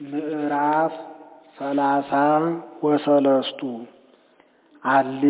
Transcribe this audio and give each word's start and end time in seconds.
ምዕራፍ 0.00 0.92
ሰላሳ 1.56 2.10
ወሰለስቱ 2.84 3.60
አሌ 4.82 5.22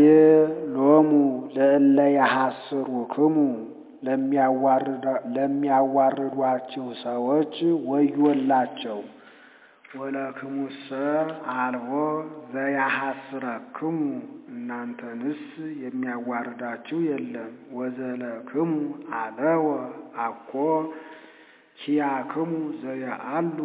ሎሙ 0.74 1.10
ለእለ 1.54 1.96
ያሐስሩክሙ 2.12 3.36
ለሚያዋርዷችሁ 5.36 6.86
ሰዎች 7.02 7.54
ወዮላቸው። 7.90 9.00
ወለክሙሰ 9.98 10.86
አልቦ 11.56 11.90
ዘያሐስረክሙ 12.52 13.96
እናንተንስ 14.52 15.42
የሚያዋርዳችሁ 15.82 16.98
የለም። 17.08 17.50
ወዘለክሙ 17.72 18.70
አለወ 19.20 19.66
አኮ 20.26 20.52
ኪያክሙ 21.78 22.50
ዘየአሉ 22.80 23.58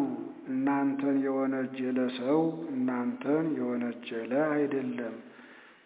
እናንተን 0.48 1.18
የወነጀለ 1.26 2.00
ሰው 2.18 2.42
እናንተን 2.74 3.48
የወነጀለ 3.60 4.32
አይደለም። 4.54 5.16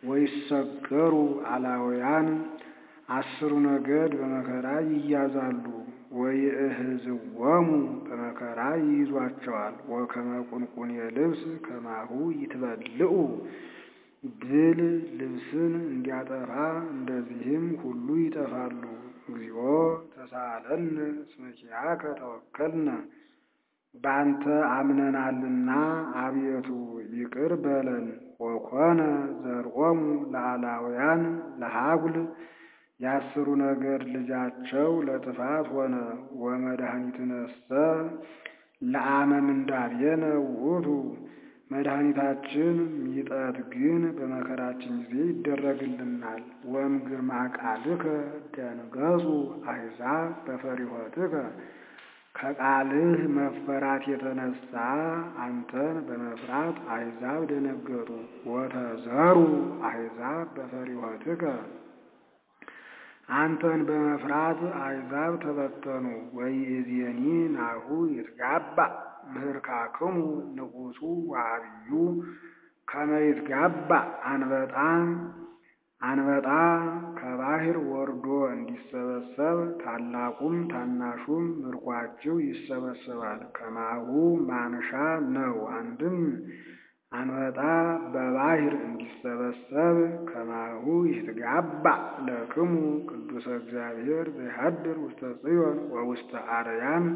ወይሰገሩ 0.03 1.13
አላውያን 1.51 2.27
አስሩ 3.09 3.51
ነገድ 3.67 4.11
በመከራ 4.19 4.67
ይያዛሉ። 4.91 5.65
ወይእህዝወሙ 6.19 7.67
በመከራ 8.05 8.59
ይይዟቸዋል። 8.81 9.75
ወከመ 9.91 10.29
ቁንቁኔ 10.49 10.91
ልብስ 11.17 11.41
ከማሁ 11.65 12.11
ይትበልዑ 12.39 13.13
ብል 14.41 14.79
ልብስን 15.19 15.73
እንዲያጠፋ 15.85 16.53
እንደዚህም 16.93 17.67
ሁሉ 17.83 18.07
ይጠፋሉ። 18.23 18.81
እግዚኦ 19.23 19.59
ተሳሃለነ 20.13 20.95
እስመ 21.23 21.43
ኪያከ 21.59 22.03
ተወከልነ 22.19 22.87
በአንተ 23.95 24.43
አምነናልና 24.73 25.69
አቤቱ 26.21 26.67
ይቅር 27.15 27.53
በለን። 27.63 28.05
ወኮነ 28.39 28.99
ዘርኦሙ 29.41 30.01
ለአላውያን 30.33 31.23
ለሃጉል 31.61 32.17
የአስሩ 32.99 33.47
ነገድ 33.63 34.01
ልጃቸው 34.13 34.91
ለጥፋት 35.07 35.67
ሆነ። 35.73 35.95
ወመድኃኒትነሰ 36.43 37.67
ለአመ 38.85 39.31
ምንዳቤነ 39.47 40.23
ውእቱ 40.57 40.87
መድኃኒታችን 41.73 42.77
ሚጠት 43.05 43.57
ግን 43.73 44.03
በመከራችን 44.17 44.93
ጊዜ 45.01 45.25
ይደረግልናል። 45.31 46.41
ወእምግርማ 46.71 47.31
ቃልከ 47.57 48.05
ደንገጹ 48.55 49.25
አሕዛብ 49.69 50.31
በፈሪሆትከ 50.45 51.33
ከቃልህ 52.39 53.21
መፈራት 53.35 54.03
የተነሳ 54.09 54.73
አንተን 55.43 55.97
በመፍራት 56.07 56.77
አሕዛብ 56.93 57.41
ደነገጡ። 57.49 58.09
ወተዘሩ 58.49 59.37
አሕዛብ 59.89 60.45
በፈሪሆትከ 60.55 61.43
አንተን 63.39 63.81
በመፍራት 63.87 64.61
አሕዛብ 64.81 65.33
ተበተኑ። 65.43 66.05
ወይእዜኒ 66.37 67.23
ናሁ 67.55 67.87
ይትጋባ 68.15 68.77
ምህርካክሙ 69.33 70.15
ንጉሡ 70.55 70.99
ወአብዩ 71.31 71.89
ከመ 72.87 73.11
ይትጋባ 73.25 73.91
አንበጣ 74.29 74.75
አንበጣ 76.01 76.47
ከባህር 77.17 77.77
ወርዶ 77.89 78.25
እንዲሰበሰብ 78.51 79.57
ታላቁም 79.81 80.55
ታናሹም 80.71 81.45
ምርኳችሁ 81.61 82.35
ይሰበሰባል። 82.45 83.41
ከማሁ 83.57 84.09
ማንሻ 84.49 84.89
ነው። 85.35 85.55
አንድም 85.77 86.17
አንበጣ 87.11 87.59
በባህር 88.13 88.73
እንዲሰበሰብ 88.81 89.97
ከማሁ 90.29 90.85
ይትጋባ 91.09 91.85
ለክሙ 92.27 92.71
ቅዱሰ 93.09 93.47
እግዚአብሔር 93.59 94.27
ዘይሃድር 94.37 94.97
ውስተ 95.05 95.31
ጽዮን 95.41 95.79
ወውስተ 95.95 96.31
አርያም 96.57 97.07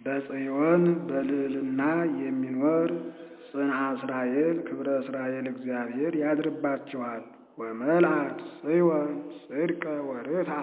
በጽዮን 0.00 0.82
በልዕልና 1.08 1.80
የሚኖር 2.22 2.90
ጽንዓ 3.48 3.78
እስራኤል 3.96 4.56
ክብረ 4.68 4.88
እስራኤል 5.02 5.46
እግዚአብሔር 5.52 6.12
ያድርባችኋል። 6.22 7.24
ወመልአት 7.58 8.38
ጽዮን 8.58 9.10
ጽድቀ 9.42 9.84
ወርትዓ 10.08 10.58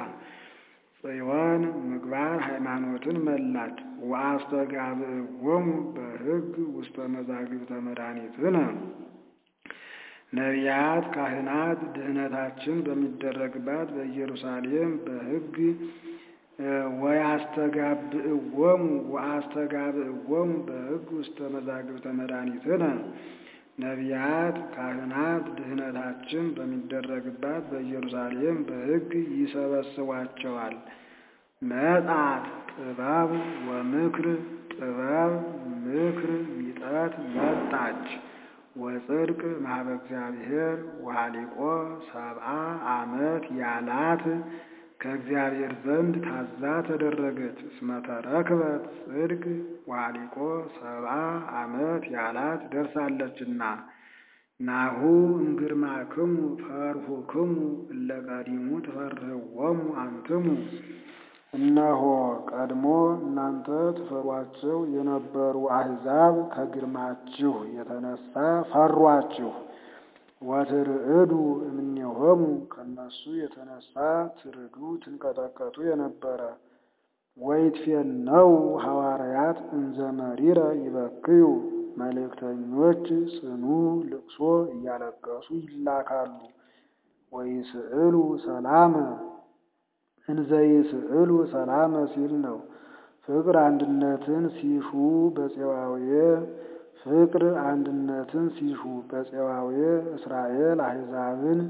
ጽዮን 1.04 1.62
ምግባር 1.86 2.38
ሃይማኖትን 2.48 3.18
መላች። 3.28 3.78
ወአስተጋብእዎሙ 4.12 5.68
በሕግ 5.96 6.50
ውስተ 6.76 7.08
መዛግብተ 7.14 7.72
መድኃኒትነ 7.86 8.58
ነቢያት 10.34 11.06
ካህናት 11.14 11.80
ድህነታችን 11.96 12.78
በሚደረግባት 12.86 13.90
በኢየሩሳሌም 13.96 14.92
በሕግ 15.06 15.56
ወያስተጋብእዎሙ 17.02 18.84
ወአስተጋብእዎሙ 19.14 20.52
በሕግ 20.68 21.08
ውስተ 21.18 21.50
መዛግብተ 21.54 22.06
መድኃኒትነ 22.20 22.84
ነቢያት 23.78 24.58
ካህናት 24.74 25.46
ድህነታችን 25.58 26.46
በሚደረግባት 26.58 27.64
በኢየሩሳሌም 27.72 28.58
በሕግ 28.68 29.10
ይሰበስቧቸዋል። 29.38 30.76
መጻት 31.62 32.46
ጥበብ 32.74 33.32
ወምክር 33.68 34.28
ጥበብ 34.74 35.34
ምክር 35.86 36.32
ሚጠት 36.58 37.16
መጣች። 37.36 38.06
ወጽድቅ 38.76 39.42
ማህበ 39.64 39.88
እግዚአብሔር 39.96 40.76
ወሃሊቆ 41.02 41.58
ሰብአ 42.10 42.48
ዓመት 42.94 43.46
ያላት 43.60 44.24
ከእግዚአብሔር 45.02 45.74
ዘንድ 45.84 46.16
ታዛ 46.26 46.62
ተደረገች። 46.88 47.60
እስመ 47.68 47.90
ተረክበት 48.06 48.84
ጽድቅ 49.00 49.44
ወሃሊቆ 49.90 50.36
ሰብአ 50.76 51.14
ዓመት 51.62 52.04
ያላት 52.16 52.62
ደርሳለችና። 52.74 53.62
ናሁ 54.60 55.00
እምግርማክሙ 55.40 56.34
ፈርሁክሙ 56.64 57.54
እለ 57.94 58.10
ቀዲሙ 58.28 58.68
ትፈርህዎሙ 58.86 59.80
አንትሙ 60.02 60.46
እነሆ 61.54 62.02
ቀድሞ 62.52 62.86
እናንተ 63.22 63.68
ትፈሯቸው 63.98 64.78
የነበሩ 64.94 65.56
አሕዛብ 65.78 66.36
ከግርማችሁ 66.54 67.56
የተነሳ 67.74 68.34
ፈሯችሁ። 68.72 69.52
ወትርዕዱ 70.42 71.32
እምኔሆሙ 71.68 72.42
ከነሱ 72.72 73.22
የተነሳ 73.42 73.94
ትርዱ 74.38 74.76
ትንቀጠቀጡ 75.04 75.76
የነበረ 75.88 76.42
ወይትፌነው 77.38 78.50
ሐዋርያት 78.84 79.60
እንዘ 79.78 80.00
መሪረ 80.20 80.60
ይበክዩ 80.82 81.44
መልእክተኞች 82.02 83.06
ጽኑ 83.36 83.64
ልቅሶ 84.12 84.38
እያለቀሱ 84.74 85.48
ይላካሉ። 85.68 86.34
ወይስዕሉ 87.34 88.16
ሰላመ 88.46 88.96
እንዘ 90.28 90.50
ሰላመ 91.54 91.94
ሲል 92.14 92.34
ነው። 92.46 92.58
ፍቅር 93.28 93.56
አንድነትን 93.64 94.44
ሲሹ 94.58 94.90
በፄዋዌ 95.36 96.10
ፍቅር 97.06 97.44
አንድነትን 97.66 98.46
ሲሹ 98.56 98.82
በፄዋዌ 99.10 99.78
እስራኤል 100.16 100.80
አሕዛብን 100.88 101.62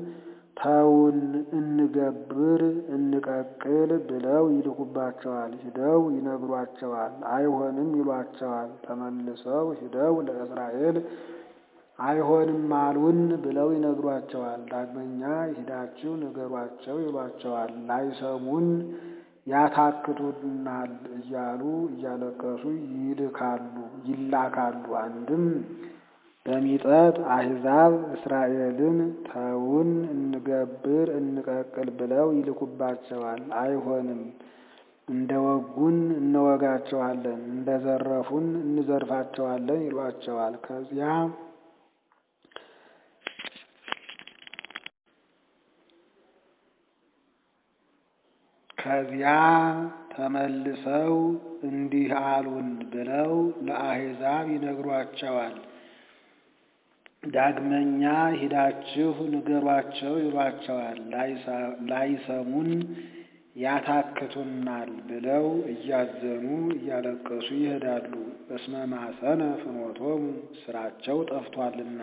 ተውን 0.59 1.19
እንገብር 1.57 2.61
እንቀቅል 2.95 3.91
ብለው 4.09 4.45
ይልኩባቸዋል። 4.55 5.51
ሂደው 5.61 6.01
ይነግሯቸዋል። 6.15 7.13
አይሆንም 7.35 7.89
ይሏቸዋል። 7.99 8.71
ተመልሰው 8.85 9.67
ሂደው 9.79 10.16
ለእስራኤል 10.28 10.97
አይሆንም 11.99 12.69
አሉን 12.77 13.22
ብለው 13.43 13.69
ይነግሯቸዋል። 13.75 14.61
ዳግመኛ 14.72 15.22
ሂዳችሁ 15.51 16.11
ንገሯቸው 16.22 16.97
ይሏቸዋል። 17.03 17.73
ላይሰሙን 17.89 18.67
ያታክቱናል 19.47 20.91
እያሉ 21.16 21.61
እያለቀሱ 21.91 22.64
ይልካሉ 22.97 23.73
ይላካሉ። 24.09 24.84
አንድም 25.02 25.46
በሚጠት 26.46 27.16
አሕዛብ 27.34 27.93
እስራኤልን 28.16 28.99
ተውን 29.28 29.90
እንገብር 30.14 31.08
እንቀቅል 31.17 31.90
ብለው 31.99 32.28
ይልኩባቸዋል። 32.38 33.43
አይሆንም 33.59 34.22
እንደ 35.08 35.32
ወጉን 35.46 35.97
እንወጋቸዋለን፣ 36.17 37.40
እንደ 37.52 37.70
ዘረፉን 37.85 38.47
እንዘርፋቸዋለን 38.64 39.82
ይሏቸዋል። 39.87 40.53
ከዚያ 40.66 41.08
ከዚያ 48.93 49.34
ተመልሰው 50.14 51.14
እንዲህ 51.64 52.09
አሉን 52.22 52.70
ብለው 52.93 53.34
ለአሕዛብ 53.67 54.47
ይነግሯቸዋል። 54.53 55.53
ዳግመኛ 57.34 58.02
ሂዳችሁ 58.40 59.16
ንገሯቸው 59.34 60.16
ይሏቸዋል። 60.23 60.99
ላይሰሙን 61.91 62.72
ያታክቱናል 63.55 64.91
ብለው 65.09 65.47
እያዘኑ 65.73 66.46
እያለቀሱ 66.76 67.47
ይሄዳሉ። 67.59 68.11
እስመ 68.55 68.84
ማሰነ 68.94 69.41
ፍኖቶሙ 69.64 70.22
ስራቸው 70.61 71.20
ጠፍቷልና። 71.32 72.02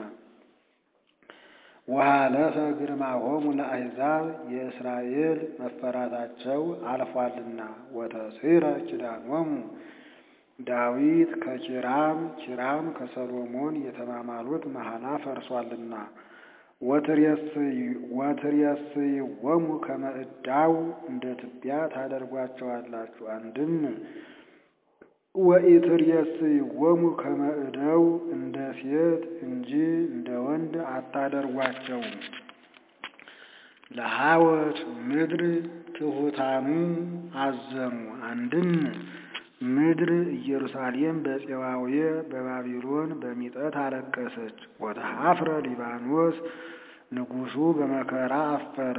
ወሃለፈ 1.89 2.57
ግርማሆሙ 2.79 3.45
ለአሕዛብ 3.59 4.25
የእስራኤል 4.53 5.39
መፈራታቸው 5.61 6.63
አልፏልና። 6.91 7.61
ወተስዕረ 7.97 8.65
ኪዳኖሙ 8.89 9.49
ዳዊት 10.59 11.33
ከኪራም 11.43 12.19
ኪራም 12.41 12.87
ከሰሎሞን 12.97 13.75
የተማማሉት 13.87 14.65
መሐላ 14.77 15.05
ፈርሷልና። 15.25 15.95
ወትሬስይዎሙ 18.19 19.67
ከመ 19.85 20.05
እዳው 20.21 20.75
እንደ 21.11 21.25
ትቢያ 21.41 21.77
ታደርጓቸዋላችሁ። 21.95 23.25
አንድም 23.37 23.73
ወኢትሬስይዎሙ 25.39 27.01
ከመ 27.21 27.41
እደው 27.63 28.05
እንደ 28.35 28.57
ሴት 28.79 29.23
እንጂ 29.47 29.71
እንደ 30.09 30.29
ወንድ 30.45 30.75
አታደርጓቸውም። 30.93 32.15
ለሃወት 33.91 34.79
ምድር 35.09 35.43
ትሑታኑ 35.97 36.67
አዘኑ። 37.43 37.97
አንድም 38.29 38.71
ምድር 39.77 40.11
ኢየሩሳሌም 40.37 41.17
በፄዋዌ 41.25 41.95
በባቢሎን 42.31 43.11
በሚጠት 43.23 43.77
አለቀሰች። 43.85 44.59
ወተሐፍረ 44.83 45.51
ሊባኖስ 45.65 46.37
ንጉሡ 47.17 47.55
በመከራ 47.79 48.35
አፈረ። 48.55 48.99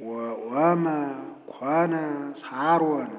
ወወመ 0.00 0.84
ኮነ 1.52 1.94
ሳሮን 2.40 3.10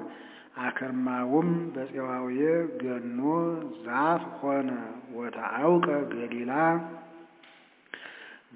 አክርማውም 0.54 1.48
በፄዋዌ 1.74 2.38
ገኖ 2.82 3.20
ዛፍ 3.84 4.24
ሆነ። 4.40 4.70
ወተአውቀ 5.16 5.86
ገሊላ 6.12 6.52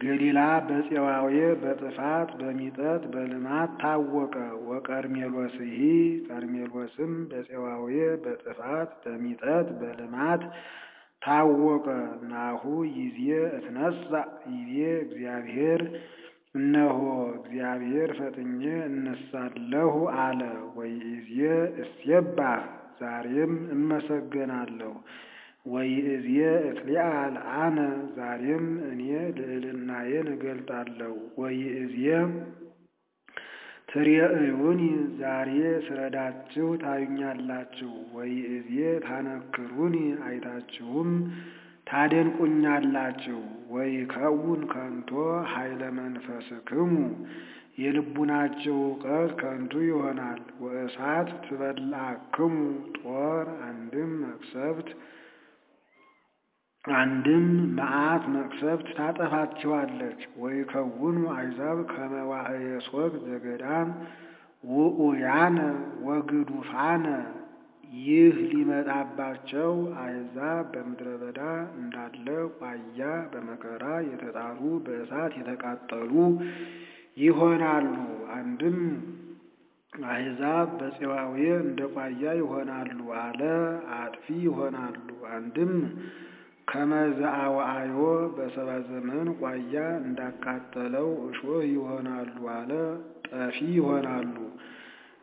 ገሊላ 0.03 0.39
በፄዋዌ 0.67 1.31
በጥፋት 1.63 2.29
በሚጠት 2.41 3.03
በልማት 3.15 3.71
ታወቀ። 3.81 4.35
ወቀርሜሎስሂ 4.69 5.79
ቀርሜሎስም 6.29 7.15
በፄዋዌ 7.31 7.95
በጥፋት 8.25 8.93
በሚጠት 9.05 9.69
በልማት 9.81 10.45
ታወቀ። 11.23 11.87
ናሁ 12.31 12.63
ይዜ 12.99 13.21
እትነሣ 13.51 14.11
ይቤ 14.53 14.73
እግዚአብሔር 15.03 15.83
እነሆ 16.55 16.99
እግዚአብሔር 17.35 18.11
ፈጥኜ 18.19 18.61
እነሳለሁ 18.89 19.93
አለ። 20.21 20.41
ወይእዜ 20.79 21.35
እሴባህ 21.83 22.63
ዛሬም 23.01 23.55
እመሰገናለሁ። 23.75 24.95
ወይእዜ 25.67 26.29
እትሊአል 26.69 27.35
አነ 27.59 27.79
ዛሬም 28.17 28.67
እኔ 28.91 29.03
ልዕልናዬን 29.39 30.29
እገልጣለሁ። 30.35 31.13
ወይእዜ 31.39 31.97
ትሬእዩኒ 33.91 34.81
ዛሬ 35.21 35.51
ስረዳችሁ 35.87 36.67
ታዩኛላችሁ። 36.83 37.93
ወይእዜ 38.17 38.73
ታነክሩኒ 39.07 39.97
አይታችሁም 40.27 41.11
ታደንቁኛላችሁ። 41.89 43.39
ወይከውን 43.71 44.61
ከንቶ 44.73 45.11
ኃይለ 45.53 45.83
መንፈስክሙ 45.99 46.93
የልቡናችሁ 47.79 48.77
እውቀት 48.85 49.31
ከንቱ 49.41 49.73
ይሆናል። 49.87 50.41
ወእሳት 50.63 51.29
ትበልዓክሙ 51.45 52.55
ጦር 52.97 53.47
አንድም 53.67 54.13
መቅሰፍት 54.25 54.89
አንድም 56.85 57.47
መዓት 57.79 58.25
መቅሰፍት 58.35 58.89
ታጠፋችኋለች። 58.97 60.21
ወይከውኑ 60.43 61.19
አሕዛብ 61.35 61.79
ከመ 61.91 62.15
ዋዕየ 62.31 62.69
ሶግ 62.87 63.15
ዘገዳም 63.27 63.89
ውዑያነ 64.65 65.59
ወግዱፋነ 66.07 67.07
ይህ 67.89 68.35
ሊመጣባቸው 68.51 69.71
አሕዛብ 70.01 70.65
በምድረ 70.73 71.11
በዳ 71.23 71.41
እንዳለ 71.79 72.27
ቋያ 72.59 73.01
በመከራ 73.33 73.85
የተጣሉ 74.09 74.59
በእሳት 74.87 75.33
የተቃጠሉ 75.39 76.13
ይሆናሉ። 77.17 77.95
አንድም 78.37 78.79
አሕዛብ 79.93 80.69
በፄዋዌ 80.81 81.37
እንደ 81.63 81.81
ቋያ 81.95 82.35
ይሆናሉ 82.41 82.99
አለ 83.23 83.41
አጥፊ 83.99 84.27
ይሆናሉ። 84.45 85.07
አንድም 85.37 85.73
ከመዝአወአዮ 86.71 87.97
በሰባ 88.35 88.71
ዘመን 88.89 89.29
ቋያ 89.41 89.75
እንዳቃጠለው 90.03 91.09
እሾህ 91.29 91.63
ይሆናሉ 91.73 92.37
አለ 92.57 92.73
ጠፊ 93.29 93.59
ይሆናሉ። 93.77 94.35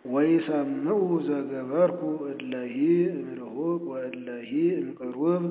ወይሰምዑ 0.06 0.98
ዘገበርኩ 1.28 2.02
እለሂ 2.32 2.76
እምርሁቅ 3.14 3.82
ወእለሂ 3.92 4.52
እምቅሩብ 4.78 5.46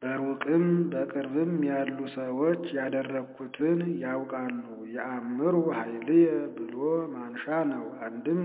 በሩቅም 0.00 0.64
በቅርብም 0.92 1.52
ያሉ 1.68 1.98
ሰዎች 2.16 2.62
ያደረግኩትን 2.78 3.80
ያውቃሉ። 4.02 4.64
የአእምሩ 4.94 5.54
ኃይልየ 5.78 6.26
ብሎ 6.56 6.76
ማንሻ 7.14 7.44
ነው። 7.70 7.86
አንድም 8.06 8.42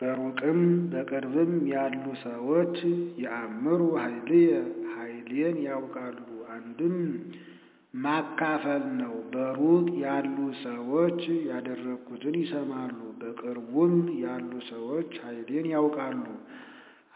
በሩቅም 0.00 0.60
በቅርብም 0.90 1.52
ያሉ 1.72 2.04
ሰዎች 2.24 2.76
የአእምሩ 3.22 3.80
ኃይልየ 3.98 4.50
ኃይሌን 4.94 5.56
ያውቃሉ። 5.66 6.18
አንድም 6.56 6.96
ማካፈል 7.94 8.84
ነው። 8.98 9.14
በሩቅ 9.32 9.86
ያሉ 10.02 10.36
ሰዎች 10.64 11.20
ያደረግኩትን 11.48 12.34
ይሰማሉ። 12.42 12.98
በቅርቡም 13.20 13.94
ያሉ 14.22 14.50
ሰዎች 14.70 15.10
ኃይሌን 15.24 15.66
ያውቃሉ። 15.74 16.24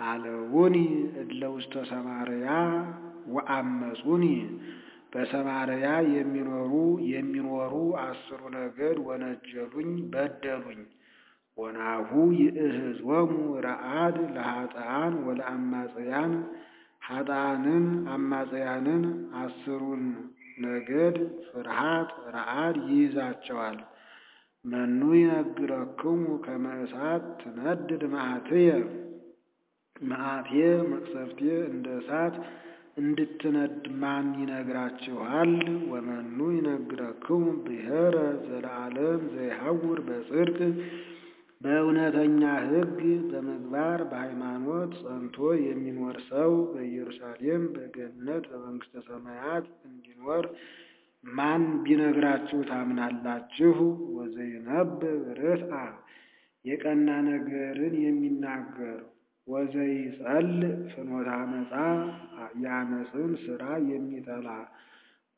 አለውኒ 0.01 0.77
እለ 1.23 1.41
ውስተ 1.55 1.75
ሰማርያ 1.91 2.49
ወአመፁኒ 3.35 4.25
በሰማርያ 5.13 5.87
የሚኖሩ 6.15 6.73
የሚኖሩ 7.11 7.75
አስሩ 8.05 8.41
ነገድ 8.55 8.99
ወነጀሉኝ፣ 9.09 9.91
በደሉኝ። 10.13 10.83
ወናሁ 11.59 12.11
ይእህዝወሙ 12.39 13.33
ረአድ 13.67 14.17
ለኃጥአን 14.37 15.15
ወለአማጽያን 15.27 16.33
ኃጥአንን 17.03 17.85
አማጽያንን 18.15 19.03
አስሩን 19.41 20.05
ነገድ 20.59 21.17
ፍርሃት 21.47 22.11
ረአድ 22.35 22.77
ይይዛቸዋል። 22.89 23.79
መኑ 24.65 25.01
ይነግረክሙ 25.19 26.25
ከመ 26.45 26.65
እሳት 26.83 27.25
ትነድድ 27.41 28.03
መዓትየ 28.13 28.69
መዓቴ 30.03 30.51
መቅሰፍቴ 30.93 31.41
እንደ 31.69 31.87
እሳት 32.01 32.37
እንድትነድ 32.99 33.85
ማን 34.01 34.27
ይነግራችኋል? 34.41 35.53
ወመኑ 35.93 36.39
ይነግረክሙ 36.57 37.43
ብሔረ 37.65 38.17
ዘለዓለም 38.47 39.23
ዘይሐውር 39.35 40.01
በጽድቅ 40.09 40.59
በእውነተኛ 41.63 42.41
ሕግ 42.67 42.99
በምግባር 43.31 44.01
በሃይማኖት 44.11 44.93
ጸንቶ 45.03 45.37
የሚኖር 45.65 46.17
ሰው 46.31 46.53
በኢየሩሳሌም 46.73 47.65
በገነት 47.75 48.45
በመንግሥተ 48.53 49.05
ሰማያት 49.09 49.67
እንዲኖር 49.89 50.47
ማን 51.25 51.65
ቢነግራችሁ 51.85 52.61
ታምናላችሁ? 52.71 53.77
ወዘይነብብ 54.17 55.03
ርትዓ 55.41 55.75
የቀና 56.65 57.09
ነገርን 57.29 57.95
የሚናገር 58.05 58.99
ወዘይጸልእ 59.49 60.61
ፍኖተ 60.91 61.29
አመፃ 61.39 61.73
የአመፅን 62.63 63.31
ሥራ 63.45 63.63
የሚጠላ 63.91 64.49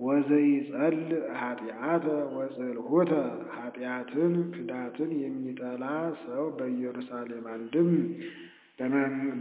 ወዘይጸልእ 0.01 1.11
ኃጢአተ 1.41 2.07
ወጽልሁተ 2.37 3.11
ኃጢአትን 3.57 4.33
ክዳትን 4.55 5.11
የሚጠላ 5.23 5.85
ሰው 6.25 6.45
በኢየሩሳሌም 6.57 7.47
አንድም 7.55 7.91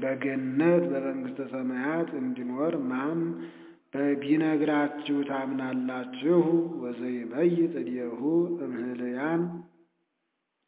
በገነት 0.02 0.84
በመንግሥተ 0.92 1.42
ሰማያት 1.54 2.10
እንዲኖር 2.20 2.76
ማን 2.92 3.22
ቢነግራችሁ 4.22 5.18
ታምናላችሁ? 5.30 6.38
ወዘይመይጥ 6.84 7.72
እዴሁ 7.82 8.20
እምህልያን 8.66 9.42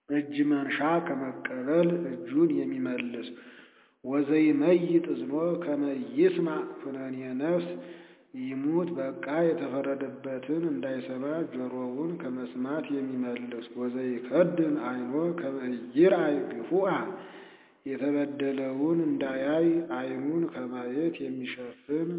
እጅ 0.10 0.36
መንሻ 0.50 0.78
ከመቀበል 1.08 1.90
እጁን 2.12 2.50
የሚመልስ 2.60 3.30
ወዘይመይጥ 4.04 5.06
እዝኖ 5.14 5.34
ከመ 5.64 5.84
ይስማዕ 6.18 6.66
ኩነኔ 6.82 7.18
ነፍስ 7.42 7.68
ይሙት 8.44 8.90
በቃ 8.98 9.26
የተፈረደበትን 9.46 10.64
እንዳይሰማ 10.72 11.26
ጆሮውን 11.54 12.12
ከመስማት 12.22 12.86
የሚመልስ 12.96 13.68
ወዘይከድን 13.80 14.76
ዓይኖ 14.88 15.14
ከመ 15.40 15.60
ይርአይ 15.98 16.36
ግፉአ 16.52 16.90
የተበደለውን 17.86 19.00
እንዳያይ 19.08 19.68
ዓይኑን 19.98 20.44
ከማየት 20.54 21.16
የሚሸፍን 21.24 22.10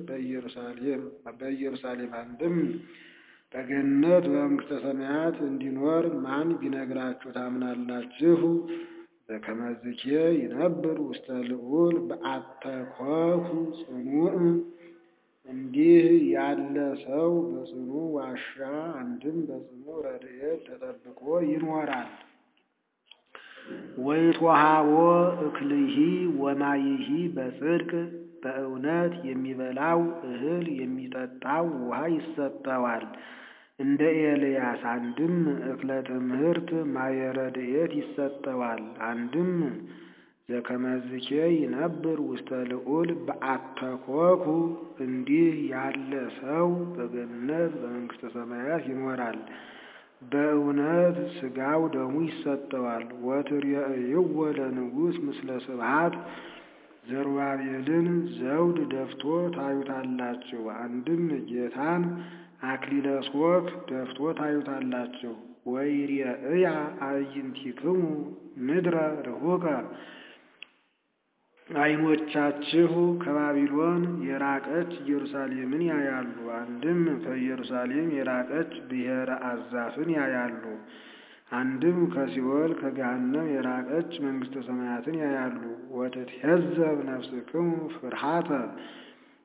በኢየሩሳሌም 1.38 2.12
አንድም 2.20 2.56
በገነት 3.54 4.24
በመንግሥተ 4.30 4.78
ሰማያት 4.84 5.36
እንዲኖር 5.46 6.04
ማን 6.24 6.48
ቢነግራችሁ 6.60 7.30
ታምናላችሁ? 7.36 8.40
በከመዝኬ 9.28 10.02
ይነብር 10.38 10.98
ውስተ 11.06 11.28
ልዑል 11.48 11.96
በአተኮሁ 12.08 13.46
ጽኑዕ 13.78 14.34
እንዲህ 15.46 16.04
ያለ 16.32 16.76
ሰው 17.02 17.32
በጽኑ 17.48 17.88
ዋሻ 18.14 18.54
አንድም 19.00 19.36
በጽኑ 19.48 19.84
ረድኤት 20.06 20.62
ተጠብቆ 20.68 21.20
ይኖራል። 21.50 22.10
ወይትወሃቦ 24.06 24.90
እክልሂ 25.46 25.96
ወማይሂ 26.40 27.06
በጽድቅ 27.36 27.90
በእውነት 28.42 29.14
የሚበላው 29.28 30.00
እህል 30.28 30.66
የሚጠጣው 30.80 31.66
ውሃ 31.82 32.00
ይሰጠዋል። 32.16 33.04
እንደ 33.78 34.02
ኤልያስ 34.22 34.82
አንድም 34.92 35.34
እክለ 35.70 35.90
ትምህርት 36.06 36.68
ማየ 36.94 37.18
ረድኤት 37.38 37.92
ይሰጠዋል። 38.00 38.82
አንድም 39.08 39.50
ዘከመዝኬ 40.48 41.28
ይነብር 41.54 42.18
ውስተ 42.26 42.50
ልዑል 42.68 43.08
በአተኮኩ 43.26 44.44
እንዲህ 45.04 45.54
ያለ 45.72 46.10
ሰው 46.36 46.66
በገነት 46.92 47.72
በመንግሥተ 47.80 48.30
ሰማያት 48.34 48.84
ይኖራል። 48.90 49.38
በእውነት 50.30 51.16
ሥጋው 51.34 51.82
ደሙ 51.94 52.14
ይሰጠዋል። 52.26 53.04
ወትሬእይዎ 53.26 54.22
ለንጉሥ 54.58 55.16
ምስለ 55.26 55.58
ስብሐት 55.66 56.14
ዘሩባቤልን 57.06 58.06
ዘውድ 58.38 58.78
ደፍቶ 58.92 59.24
ታዩታላችሁ። 59.56 60.62
አንድም 60.78 61.24
ጌታን 61.50 62.04
አክሊለ 62.70 63.08
ሦክ 63.28 63.66
ደፍቶ 63.90 64.20
ታዩታላችሁ። 64.38 65.34
ወይሬእያ 65.66 66.66
አዕይንቲክሙ 67.06 68.00
ምድረ 68.66 68.96
ርሑቀ 69.26 69.64
ዓይኖቻችሁ 71.68 72.92
ከባቢሎን 73.22 74.02
የራቀች 74.26 74.90
ኢየሩሳሌምን 75.00 75.82
ያያሉ። 75.88 76.28
አንድም 76.58 77.00
ከኢየሩሳሌም 77.24 78.08
የራቀች 78.16 78.72
ብሔረ 78.88 79.30
አዛፍን 79.48 80.10
ያያሉ። 80.16 80.62
አንድም 81.52 81.98
ከሲኦል 82.14 82.72
ከገሃነም 82.78 83.48
የራቀች 83.54 84.12
መንግሥተ 84.24 84.62
ሰማያትን 84.68 85.16
ያያሉ። 85.22 85.60
ወትትሄዘብ 85.96 86.96
ነፍስክሙ 87.10 87.66
ፍርሃተ 87.96 88.50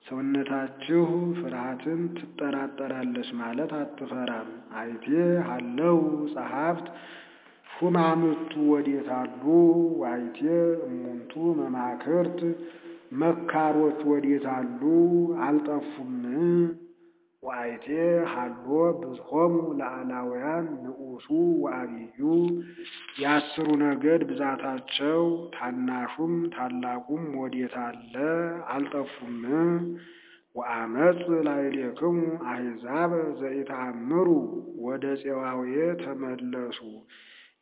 ሰውነታችሁ 0.06 1.04
ፍርሃትን 1.40 2.00
ትጠራጠራለች 2.16 3.30
ማለት 3.42 3.72
አትፈራም። 3.80 4.48
አይቴ 4.78 5.06
ሀለው 5.50 6.00
ጸሐፍት 6.34 6.88
ሹማምቱ 7.82 8.52
ወዴታሉ 8.72 9.44
ወአይቴ 10.02 10.40
እሙንቱ 10.86 11.32
መማክርት 11.60 12.40
መካሮች 13.14 14.00
ወዴታሉ 14.10 14.82
አልጠፉም። 15.46 16.12
ወአይቴ 17.44 17.86
ሀሎ 18.34 18.68
ብዝኆሙ 19.00 19.56
ለአላውያን 19.80 20.68
ንዑሱ 20.84 21.28
ወዐቢዩ 21.64 22.20
የአስሩ 23.22 23.68
ነገድ 23.84 24.24
ብዛታቸው 24.30 25.24
ታናሹም 25.56 26.36
ታላቁም 26.56 27.26
ወዴታለ 27.42 28.14
አልጠፉም። 28.74 29.42
ወአመፅ 30.56 31.20
ላዕሌክሙ 31.46 32.16
አሕዛብ 32.50 33.12
ዘኢተአምሩ 33.42 34.30
ወደ 34.86 35.06
ፄዋውየ 35.22 35.76
ተመለሱ 36.02 36.80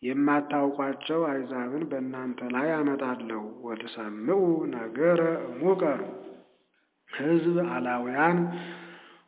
የማታውቋቸው 0.03 1.21
አሕዛብን 1.29 1.83
በእናንተ 1.89 2.41
ላይ 2.53 2.69
አመጣለሁ። 2.75 3.41
ወትሰምዑ 3.65 4.41
ነገረ 4.75 5.21
እሙቀ 5.49 5.81
ሕዝብ 7.09 7.57
አላውያን 7.73 8.39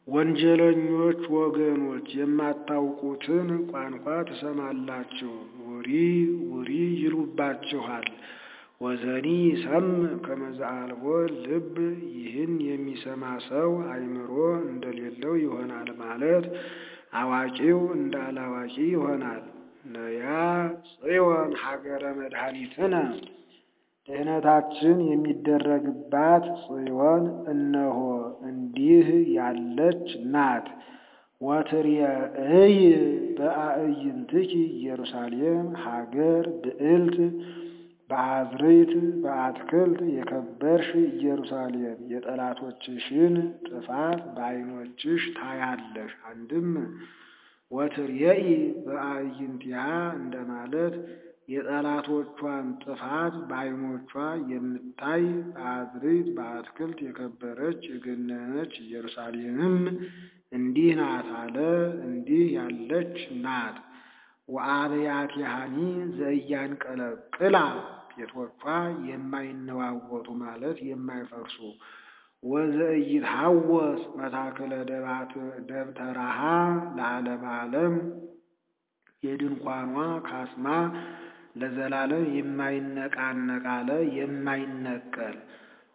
ወንጀለኞች 0.08 1.22
ወገኖች 1.36 2.08
የማታውቁትን 2.20 3.50
ቋንቋ 3.72 4.06
ትሰማላችሁ። 4.30 5.34
ውሪ 5.66 5.90
ውሪ 6.52 6.72
ይሉባችኋል። 7.02 8.08
ወዘኒ 8.82 9.28
ሰምዕ 9.64 10.14
ከመ 10.26 10.44
ዘአልቦ 10.58 11.04
ልብ 11.44 11.76
ይህን 12.16 12.54
የሚሰማ 12.68 13.24
ሰው 13.48 13.72
አእምሮ 13.90 14.32
እንደሌለው 14.66 15.34
ይሆናል 15.44 15.90
ማለት 16.02 16.46
አዋቂው 17.20 17.80
እንደ 17.98 18.16
አላዋቂ 18.28 18.76
ይሆናል። 18.90 19.44
ነያ 19.86 20.26
ጽዮን 20.92 21.52
ሀገረ 21.62 22.04
መድኃኒትነ 22.18 22.96
ድኅነታችን 24.10 24.98
የሚደረግባት 25.10 26.46
ጽዮን 26.64 27.24
እነሆ 27.54 27.98
እንዲህ 28.50 29.08
ያለች 29.36 30.06
ናት። 30.34 30.68
ወትሬእይ 31.42 32.76
በአዕይንትኪ 33.38 34.52
ኢየሩሳሌም 34.74 35.68
ሀገር 35.86 36.44
ብዕልት 36.64 37.18
በአዝርዕት 38.10 38.92
በአትክልት 39.24 40.00
የከበርሽ 40.16 40.90
ኢየሩሳሌም 41.12 41.80
የጠላቶችሽን 42.14 43.36
ጥፋት 43.68 44.22
በዓይኖችሽ 44.36 45.24
ታያለሽ። 45.38 46.14
አንድም 46.32 46.70
ወትሬኢ 47.72 48.46
በአዕይንቲሃ 48.86 49.84
እንደማለት 50.18 50.96
የጠላቶቿን 51.52 52.68
ጥፋት 52.84 53.36
በዓይኖቿ 53.48 54.12
የምታይ 54.52 55.24
በአዝርዕት 55.50 56.28
በአትክልት 56.38 57.00
የከበረች 57.06 57.82
የገነነች 57.92 58.74
ኢየሩሳሌምም 58.84 59.78
እንዲህ 60.52 60.92
ናት 61.00 61.30
አለ። 61.42 61.58
እንዲህ 62.08 62.44
ያለች 62.58 63.16
ናት። 63.44 63.78
ወአብያቲሃኒ 64.50 65.76
ዘኢያንቀለቅላ 66.18 67.58
ቤቶቿ 68.14 68.64
የማይነዋወጡ 69.10 70.28
ማለት 70.42 70.80
የማይፈርሱ 70.88 71.58
ወዘኢይትሐወስ 72.44 74.02
መታከለ 74.20 74.72
ደብተራሃ 75.70 76.40
ለዓለመ 76.98 77.44
ዓለም 77.58 77.96
የድንኳኗ 79.24 79.96
ካስማ 80.28 80.68
ለዘላለም 81.62 82.26
የማይነቃነቅ 82.38 83.66
አለ 83.74 83.90
የማይነቀል 84.18 85.38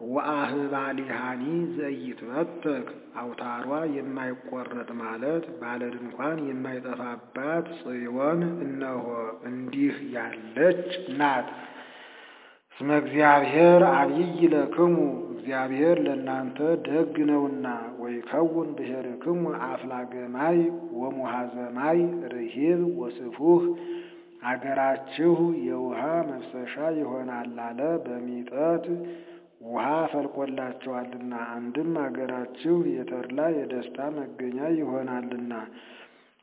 ወአህባሊሃኒ 0.06 1.42
ዘኢይትበተክ 1.76 2.88
አውታሯ 3.20 3.68
የማይቆረጥ 3.94 4.88
ማለት 5.00 5.44
ባለ 5.60 5.82
ድንኳን 5.94 6.38
የማይጠፋባት 6.48 7.68
ጽዮን 7.80 8.42
እነሆ 8.66 9.06
እንዲህ 9.50 9.96
ያለች 10.16 10.84
ናት። 11.20 11.48
እስመ 12.76 12.90
እግዚአብሔር 13.02 13.82
አብይ 13.92 14.18
ለክሙ 14.52 14.96
እግዚአብሔር 15.34 15.96
ለእናንተ 16.06 16.58
ደግ 16.86 17.14
ነውና፣ 17.30 17.66
ወይከውን 18.00 18.68
ብሔርክሙ 18.78 19.42
አፍላገ 19.66 20.14
ማይ 20.34 20.58
ወሙሃዘ 20.98 21.54
ማይ 21.76 22.00
ርሂብ 22.32 22.82
ወስፉህ 23.00 23.64
አገራችሁ 24.42 25.36
የውሃ 25.66 26.00
መፍሰሻ 26.28 26.74
ይሆናል 26.98 27.54
አለ። 27.66 27.78
በሚጠት 28.04 28.84
ውሃ 29.68 29.84
ፈልቆላቸዋልና 30.12 31.32
አንድም 31.54 31.94
አገራችሁ 32.04 32.76
የተድላ 32.92 33.48
የደስታ 33.56 33.98
መገኛ 34.18 34.58
ይሆናልና። 34.78 35.52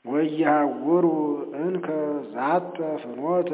ወይሃውሩ 0.06 1.06
እንከ 1.60 1.88
ዛተ 2.32 2.78
ፍኖተ 3.04 3.52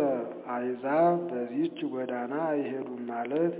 አሕዛብ 0.53 1.17
በዚች 1.29 1.79
ጎዳና 1.91 2.33
አይሄዱም 2.49 3.01
ማለት 3.09 3.53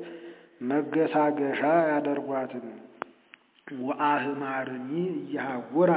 መገሳገሻ 0.70 1.62
ያደርጓትም። 1.90 2.68
ወአህማርኒ 3.82 4.90
እያሃውራ 5.20 5.92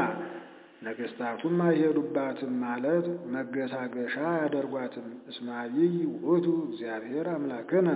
ነገሥታቱም 0.83 1.57
አይሄዱባትም 1.67 2.53
ማለት 2.65 3.07
መገሳገሻ 3.35 4.15
አያደርጓትም። 4.33 5.09
እስመ 5.31 5.49
ዐቢይ 5.61 5.97
ውእቱ 6.21 6.47
እግዚአብሔር 6.67 7.27
አምላክነ 7.35 7.89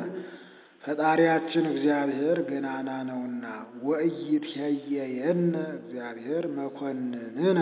ፈጣሪያችን 0.84 1.64
እግዚአብሔር 1.72 2.38
ገናና 2.48 2.90
ነውና። 3.08 3.44
ወኢይትኄየየነ 3.86 5.54
እግዚአብሔር 5.78 6.44
መኮንንነ 6.58 7.60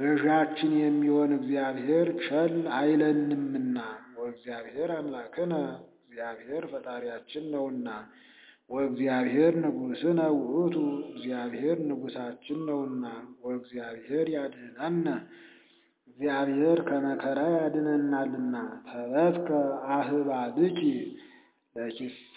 ገዣችን 0.00 0.72
የሚሆን 0.80 1.30
እግዚአብሔር 1.36 2.08
ቸል 2.24 2.54
አይለንምና። 2.76 3.76
ወእግዚአብሔር 4.18 4.90
አምላክነ 4.96 5.52
እግዚአብሔር 6.02 6.64
ፈጣሪያችን 6.72 7.44
ነውና። 7.52 7.88
ወእግዚአብሔር 8.70 9.54
ንጉሥነ 9.62 10.20
ውእቱ 10.38 10.76
እግዚአብሔር 11.10 11.78
ንጉሣችን 11.88 12.58
ነውና። 12.68 13.04
ወእግዚአብሔር 13.44 14.26
ያድኅነነ 14.36 15.06
እግዚአብሔር 16.08 16.78
ከመከራ 16.88 17.40
ያድነናልና። 17.56 18.54
ተበትከ 18.88 19.50
አህባልኪ 19.92 20.80
ለኪሰ 21.76 22.36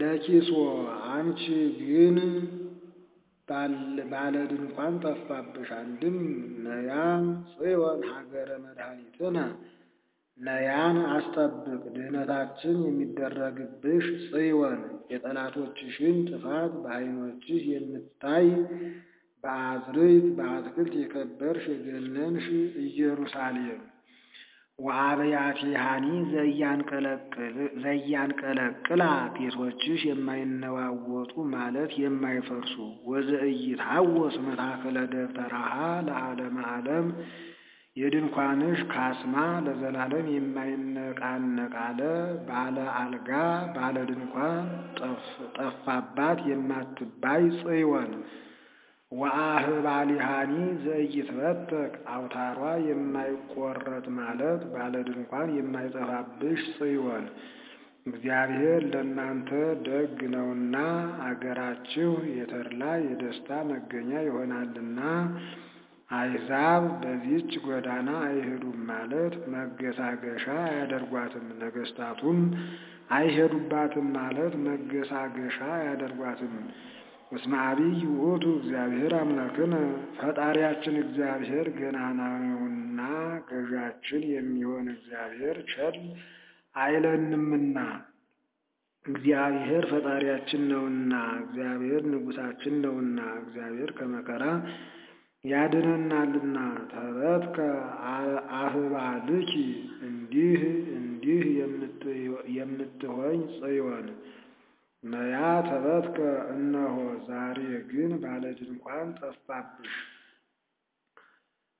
ለኪሶ 0.00 0.52
አንቺ 1.10 1.42
ግን 1.80 2.16
ባለ 4.10 4.34
ድንኳን 4.50 4.94
ጠፋብሽ። 5.04 5.70
አንድም 5.78 6.16
ነያ 6.64 6.92
ጽዮን 7.52 8.00
ሀገረ 8.10 8.50
መድኃኒትነ 8.64 9.36
ነያን 10.38 10.98
አስጠብቅ 11.10 11.64
ድህነታችን 11.94 12.76
የሚደረግብሽ 12.84 14.04
ጽዮን 14.26 14.78
የጠላቶችሽን 15.12 16.16
ጥፋት 16.28 16.72
በዓይኖችሽ 16.82 17.64
የምታይ 17.72 18.48
በአዝርዕት 19.44 20.26
በአትክልት 20.38 20.94
የከበርሽ 20.98 21.66
የገነንሽ 21.72 22.46
ኢየሩሳሌም 22.84 23.80
ወአብያቲሃኒ 24.80 26.06
ዘያንቀለቅላ 27.82 29.02
ቤቶችሽ 29.34 30.02
የማይነዋወጡ 30.08 31.32
ማለት 31.54 31.92
የማይፈርሱ 32.02 32.74
ወዘኢይትሐወስ 33.10 34.36
መታከለ 34.46 34.96
ደብተራሃ 35.12 35.74
ለዓለመ 36.08 36.56
ዓለም 36.70 37.08
የድንኳንሽ 37.96 38.80
ካስማ 38.90 39.34
ለዘላለም 39.64 40.26
የማይነቃነቅ 40.34 41.72
አለ። 41.82 42.00
ባለ 42.48 42.76
አልጋ 42.98 43.30
ባለ 43.76 43.96
ድንኳን 44.10 44.66
ጠፋባት 45.56 46.40
የማትባይ 46.50 47.44
ጽዮን 47.58 48.12
ወአህባሊሃኒ 49.12 50.52
ዘኢይትበተክ 50.82 51.94
አውታሯ 52.12 52.58
የማይቆረጥ 52.88 54.04
ማለት 54.18 54.60
ባለ 54.72 54.94
ድንኳን 55.08 55.48
የማይጠፋብሽ 55.56 56.60
ጽዮን 56.76 57.24
እግዚአብሔር 58.06 58.82
ለእናንተ 58.92 59.50
ደግ 59.86 60.18
ነውና 60.34 60.76
አገራችሁ 61.26 62.12
የተድላ 62.36 62.82
የደስታ 63.04 63.58
መገኛ 63.70 64.12
ይሆናልና 64.28 65.00
አሕዛብ 66.10 66.84
በዚህች 67.02 67.52
ጎዳና 67.66 68.10
አይሄዱም 68.26 68.78
ማለት 68.88 69.34
መገሳገሻ 69.52 70.46
አያደርጓትም። 70.64 71.44
ነገሥታቱም 71.60 72.38
አይሄዱባትም 73.16 74.08
ማለት 74.16 74.54
መገሳገሻ 74.66 75.58
አያደርጓትም። 75.76 76.54
እስመ 77.30 77.52
ዐቢይ 77.64 78.00
ውእቱ 78.14 78.44
እግዚአብሔር 78.54 79.12
አምላክነ 79.18 79.74
ፈጣሪያችን 80.16 80.94
እግዚአብሔር 81.02 81.66
ገናና 81.76 82.20
ነውና 82.44 83.00
ገዣችን 83.50 84.22
የሚሆን 84.32 84.86
እግዚአብሔር 84.94 85.58
ቸል 85.72 85.98
አይለንምና። 86.74 87.76
እግዚአብሔር 89.04 89.84
ፈጣሪያችን 89.92 90.62
ነውና 90.72 91.12
እግዚአብሔር 91.40 92.02
ንጉሣችን 92.10 92.74
ነውና 92.84 93.20
እግዚአብሔር 93.40 93.92
ከመከራ 93.98 94.44
ያድነናልና። 95.44 96.56
ተበትከ 96.90 97.58
አህባልኪ 98.58 99.52
እንዲህ 100.08 100.60
እንዲህ 100.98 101.44
የምትሆኝ 102.58 103.40
ጽዮን 103.56 104.08
ነያ 105.04 105.36
ተበትከ 105.66 106.18
እነሆ 106.54 106.96
ዛሬ 107.26 107.58
ግን 107.90 108.10
ባለ 108.22 108.44
ድንኳን 108.58 109.08
ጠፋብሽ። 109.18 109.94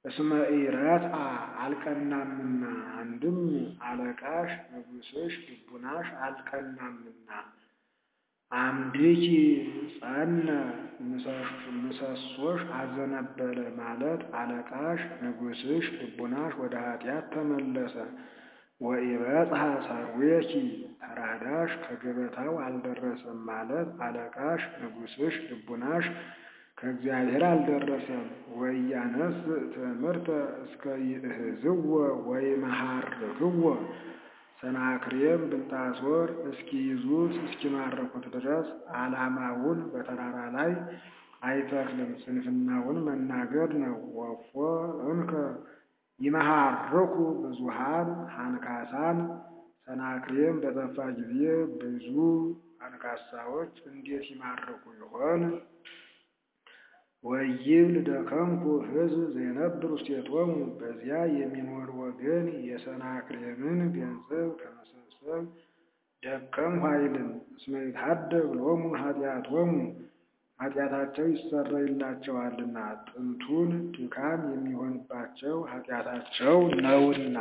እስመ 0.04 0.30
ኢረትአ 0.54 1.16
አልቀናምና 1.62 2.62
አንድም 2.96 3.40
አለቃሽ 3.88 4.52
ንጉሥሽ 4.72 5.35
ልቡናሽ 5.48 6.09
አልቀናምና። 6.26 7.28
አምድኪ 8.52 9.24
ጸነ 9.96 10.48
ምሰሶሽ 11.83 12.62
አዘነበለ 12.78 13.59
ማለት 13.78 14.22
አለቃሽ 14.40 15.02
ንጉሥሽ 15.22 15.87
ልቡናሽ 16.00 16.54
ወደ 16.62 16.74
ኃጢአት 16.87 17.26
ተመለሰ። 17.35 17.96
ወኢበጽሐ 18.80 19.62
ሰርዌኪ 19.87 20.52
ተራዳሽ 21.03 21.71
ከገበታው 21.85 22.55
አልደረሰም 22.65 23.39
ማለት 23.49 23.89
አለቃሽ 24.07 24.63
ንጉሥሽ 24.81 25.37
ልቡናሽ 25.49 26.07
ከእግዚአብሔር 26.79 27.43
አልደረሰም። 27.49 28.27
ወኢያነስ 28.59 29.39
ትምህርተ 29.75 30.29
እስከ 30.65 30.85
ይእህዝዎ 31.05 31.91
ወይመሃርክዎ 32.31 33.65
ሰናክሬም 34.63 35.43
ብልጣሶር 35.51 36.29
እስኪይዙት 36.51 37.35
እስኪማረኩት 37.45 38.25
ድረስ 38.35 38.67
ዓላማውን 38.97 39.79
በተራራ 39.93 40.39
ላይ 40.57 40.73
አይተክልም፣ 41.43 42.11
ስንፍናውን 42.23 42.99
መናገር 43.07 43.71
ነው። 43.83 43.95
ወፎ 44.19 44.53
እንከ 45.11 45.33
ይመሃርኩ 46.21 47.15
ብዙሃን 47.43 48.09
አንካሳን 48.41 49.19
ሰናክሬም 49.90 50.57
በጠፋ 50.62 50.96
ጊዜ 51.16 51.38
ብዙ 51.79 52.09
አንካሳዎች 52.85 53.72
እንዴት 53.88 54.26
ይማርኩ 54.31 54.83
ይሆን? 54.98 55.42
ወይብል 57.24 57.94
ደከምኩ 58.09 58.62
ሕዝብ 58.87 59.22
ዘይነብር 59.35 59.90
ውስቴቶሙ 59.94 60.50
በዚያ 60.79 61.16
የሚኖር 61.35 61.88
ወገን 62.03 62.46
የሰናክሬምን 62.68 63.81
ገንዘብ 63.96 64.48
ከመሰብሰብ 64.61 65.42
ደከምሁ 66.22 66.85
አይልም። 66.92 67.29
እስመ 67.57 67.74
ይትሐደግ 67.85 68.46
ሎሙ 68.61 68.85
ኃጢአቶሙ 69.03 69.72
ኃጢአታቸው 70.61 71.26
ይሰረይላቸዋልና 71.35 72.79
ጥንቱን 73.09 73.70
ድካም 73.94 74.42
የሚሆንባቸው 74.55 75.59
ኃጢአታቸው 75.70 76.57
ነውና 76.85 77.37